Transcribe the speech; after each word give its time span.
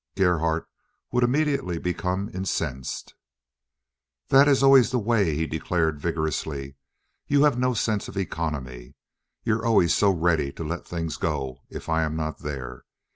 Gerhardt 0.15 0.67
would 1.11 1.23
immediately 1.23 1.77
become 1.77 2.31
incensed. 2.33 3.13
"That 4.29 4.47
is 4.47 4.63
always 4.63 4.89
the 4.89 4.97
way," 4.97 5.35
he 5.35 5.45
declared 5.45 6.01
vigorously. 6.01 6.73
"You 7.27 7.43
have 7.43 7.59
no 7.59 7.75
sense 7.75 8.07
of 8.07 8.17
economy. 8.17 8.95
You 9.43 9.59
are 9.59 9.65
always 9.67 9.93
so 9.93 10.09
ready 10.09 10.51
to 10.53 10.63
let 10.63 10.87
things 10.87 11.17
go 11.17 11.59
if 11.69 11.87
I 11.87 12.01
am 12.01 12.15
not 12.15 12.39
there. 12.39 12.85